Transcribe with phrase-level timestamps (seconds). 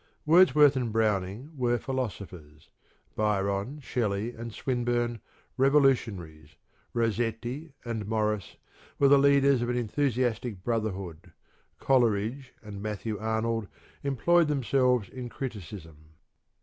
[0.25, 0.31] 217
[0.63, 2.69] Wordsworth and Browning were philosophers,
[3.15, 5.19] Byron, Shelley, and Swinburne
[5.57, 6.55] revolutionaries,
[6.91, 8.55] Rossetti and Morris
[8.97, 11.31] were the leaders of an enthusiastic brother hood,
[11.77, 13.67] Coleridge and Matthew Arnold
[14.03, 15.97] employed them selves in criticism.